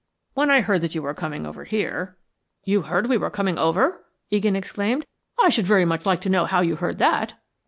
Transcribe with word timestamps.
When 0.33 0.49
I 0.49 0.61
heard 0.61 0.81
that 0.81 0.95
you 0.95 1.03
were 1.03 1.13
coming 1.13 1.45
over 1.45 1.63
here" 1.63 2.17
"You 2.65 2.81
heard 2.81 3.07
we 3.07 3.17
were 3.19 3.29
coming 3.29 3.57
here?" 3.57 3.99
Egan 4.31 4.55
exclaimed. 4.55 5.05
"I 5.39 5.49
should 5.49 5.67
very 5.67 5.85
much 5.85 6.07
like 6.07 6.21
to 6.21 6.29
know 6.29 6.45
how 6.45 6.61
you 6.61 6.77
heard 6.77 6.97
that." 6.97 7.35